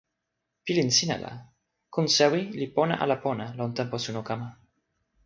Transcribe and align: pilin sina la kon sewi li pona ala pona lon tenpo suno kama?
pilin 0.63 0.89
sina 0.97 1.15
la 1.25 1.33
kon 1.93 2.07
sewi 2.17 2.41
li 2.59 2.67
pona 2.75 2.95
ala 3.03 3.15
pona 3.25 3.45
lon 3.57 3.71
tenpo 3.77 3.97
suno 4.05 4.21
kama? 4.29 4.49